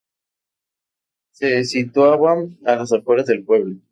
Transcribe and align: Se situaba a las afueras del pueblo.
Se 1.29 1.63
situaba 1.63 2.33
a 2.65 2.75
las 2.75 2.91
afueras 2.91 3.27
del 3.27 3.43
pueblo. 3.45 3.75